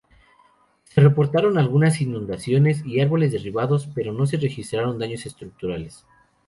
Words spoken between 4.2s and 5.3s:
se registraron daños